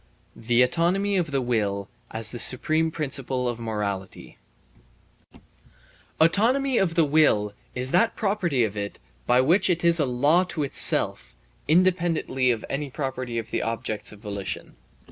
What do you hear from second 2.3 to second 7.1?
the Supreme Principle of Morality Autonomy of the